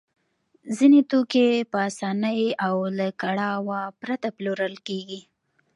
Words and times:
ځینې 0.77 0.99
توکي 1.09 1.47
په 1.71 1.77
اسانۍ 1.89 2.41
او 2.65 2.75
له 2.97 3.07
کړاوه 3.21 3.79
پرته 4.01 4.27
پلورل 4.37 4.75
کېږي 4.87 5.21